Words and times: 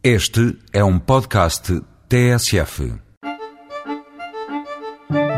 Este 0.00 0.56
é 0.72 0.84
um 0.84 0.96
podcast 0.96 1.82
TSF. 2.08 2.94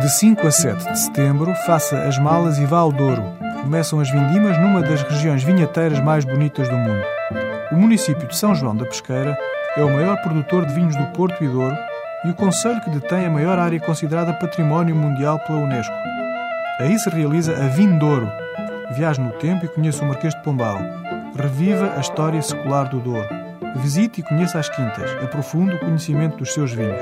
De 0.03 0.09
5 0.11 0.47
a 0.47 0.51
7 0.51 0.85
de 0.93 0.99
setembro, 0.99 1.55
faça 1.65 2.03
as 2.03 2.19
malas 2.19 2.59
e 2.59 2.67
vá 2.67 2.81
ao 2.81 2.93
Douro. 2.93 3.23
Começam 3.63 4.01
as 4.01 4.11
vindimas 4.11 4.61
numa 4.61 4.83
das 4.83 5.01
regiões 5.03 5.43
vinheteiras 5.43 5.99
mais 6.01 6.27
bonitas 6.27 6.69
do 6.69 6.77
mundo. 6.77 7.03
O 7.73 7.77
município 7.77 8.29
de 8.29 8.37
São 8.37 8.55
João 8.55 8.77
da 8.77 8.85
Pesqueira 8.85 9.35
é 9.79 9.83
o 9.83 9.95
maior 9.95 10.21
produtor 10.21 10.67
de 10.67 10.75
vinhos 10.75 10.95
do 10.95 11.07
Porto 11.13 11.43
e 11.43 11.49
Douro 11.49 11.77
e 12.27 12.29
o 12.29 12.35
concelho 12.35 12.83
que 12.83 12.91
detém 12.91 13.25
a 13.25 13.31
maior 13.31 13.59
área 13.59 13.81
considerada 13.81 14.35
Património 14.35 14.95
Mundial 14.95 15.39
pela 15.39 15.61
Unesco. 15.61 15.95
Aí 16.79 16.99
se 16.99 17.09
realiza 17.09 17.57
a 17.57 17.69
Vindouro. 17.69 18.31
Viaje 18.91 19.23
no 19.23 19.33
tempo 19.33 19.65
e 19.65 19.69
conheça 19.69 20.05
o 20.05 20.07
Marquês 20.07 20.35
de 20.35 20.43
Pombal. 20.43 20.79
Reviva 21.35 21.95
a 21.97 22.01
história 22.01 22.43
secular 22.43 22.91
do 22.91 23.01
Douro. 23.01 23.40
Visite 23.77 24.21
e 24.21 24.25
conheça 24.25 24.59
as 24.59 24.69
quintas. 24.69 25.11
Aprofunde 25.23 25.77
o 25.77 25.79
conhecimento 25.79 26.37
dos 26.37 26.53
seus 26.53 26.73
vinhos. 26.73 27.01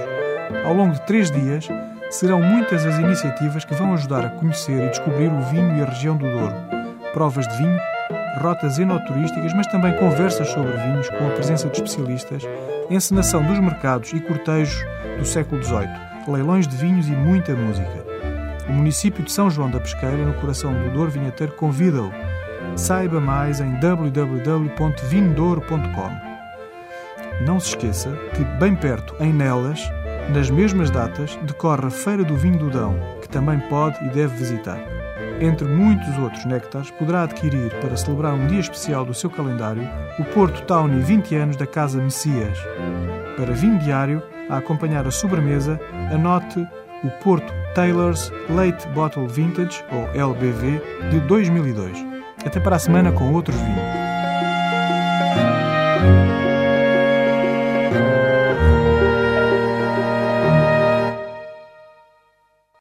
Ao 0.64 0.74
longo 0.74 0.94
de 0.94 1.00
três 1.02 1.30
dias, 1.30 1.68
serão 2.10 2.40
muitas 2.40 2.86
as 2.86 2.98
iniciativas 2.98 3.64
que 3.64 3.74
vão 3.74 3.94
ajudar 3.94 4.24
a 4.24 4.30
conhecer 4.30 4.86
e 4.86 4.90
descobrir 4.90 5.28
o 5.28 5.40
vinho 5.42 5.76
e 5.76 5.82
a 5.82 5.86
região 5.86 6.16
do 6.16 6.30
Douro. 6.30 6.54
Provas 7.12 7.48
de 7.48 7.56
vinho, 7.56 7.80
rotas 8.40 8.78
enoturísticas, 8.78 9.52
mas 9.54 9.66
também 9.66 9.96
conversas 9.96 10.48
sobre 10.48 10.70
vinhos 10.72 11.10
com 11.10 11.26
a 11.26 11.30
presença 11.30 11.68
de 11.68 11.76
especialistas, 11.76 12.44
encenação 12.90 13.42
dos 13.42 13.58
mercados 13.58 14.12
e 14.12 14.20
cortejos 14.20 14.84
do 15.18 15.24
século 15.24 15.60
XVIII, 15.62 15.88
leilões 16.28 16.68
de 16.68 16.76
vinhos 16.76 17.08
e 17.08 17.12
muita 17.12 17.54
música. 17.54 18.06
O 18.68 18.72
município 18.72 19.24
de 19.24 19.32
São 19.32 19.50
João 19.50 19.70
da 19.70 19.80
Pesqueira, 19.80 20.24
no 20.24 20.34
coração 20.34 20.72
do 20.72 20.90
Douro 20.90 21.10
Vinheteiro, 21.10 21.54
convida-o. 21.54 22.12
Saiba 22.76 23.20
mais 23.20 23.60
em 23.60 23.80
www.vindouro.com. 23.80 26.27
Não 27.40 27.60
se 27.60 27.68
esqueça 27.68 28.10
que, 28.34 28.44
bem 28.58 28.74
perto, 28.74 29.14
em 29.20 29.32
Nelas, 29.32 29.80
nas 30.34 30.50
mesmas 30.50 30.90
datas, 30.90 31.38
decorre 31.42 31.86
a 31.86 31.90
Feira 31.90 32.24
do 32.24 32.36
Vinho 32.36 32.58
do 32.58 32.70
Dão, 32.70 32.98
que 33.22 33.28
também 33.28 33.60
pode 33.68 33.96
e 34.04 34.08
deve 34.10 34.36
visitar. 34.36 34.78
Entre 35.40 35.66
muitos 35.68 36.18
outros 36.18 36.44
néctares, 36.44 36.90
poderá 36.90 37.22
adquirir, 37.22 37.70
para 37.80 37.96
celebrar 37.96 38.34
um 38.34 38.46
dia 38.48 38.58
especial 38.58 39.04
do 39.04 39.14
seu 39.14 39.30
calendário, 39.30 39.88
o 40.18 40.24
Porto 40.24 40.60
Tawny 40.62 41.00
20 41.00 41.34
anos 41.36 41.56
da 41.56 41.66
Casa 41.66 42.02
Messias. 42.02 42.58
Para 43.36 43.54
vinho 43.54 43.78
diário, 43.78 44.20
a 44.50 44.58
acompanhar 44.58 45.06
a 45.06 45.10
sobremesa, 45.12 45.80
anote 46.12 46.66
o 47.04 47.10
Porto 47.22 47.52
Taylor's 47.74 48.32
Late 48.50 48.86
Bottle 48.88 49.28
Vintage, 49.28 49.84
ou 49.92 50.08
LBV, 50.08 50.82
de 51.10 51.20
2002. 51.20 52.04
Até 52.44 52.58
para 52.58 52.76
a 52.76 52.80
semana 52.80 53.12
com 53.12 53.32
outros 53.32 53.56
vinhos. 53.56 54.07